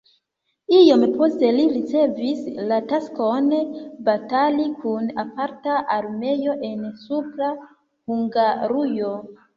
[0.75, 2.39] Iom poste li ricevis
[2.71, 3.51] la taskon
[4.07, 9.13] batali kun aparta armeo en Supra Hungarujo.